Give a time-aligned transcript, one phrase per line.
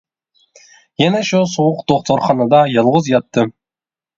[1.01, 3.57] يەنە شۇ سوغۇق دوختۇرخانىدا يالغۇز ياتتىم.